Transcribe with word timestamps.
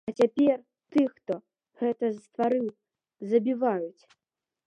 А 0.09 0.11
цяпер 0.19 0.61
тых, 0.95 1.11
хто 1.17 1.35
гэта 1.83 2.05
стварыў, 2.23 2.65
забіваюць. 3.35 4.03